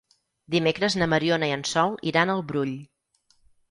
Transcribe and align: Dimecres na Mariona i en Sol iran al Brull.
Dimecres 0.55 0.95
na 1.01 1.09
Mariona 1.13 1.51
i 1.53 1.55
en 1.59 1.69
Sol 1.75 1.97
iran 2.15 2.37
al 2.39 2.47
Brull. 2.53 2.77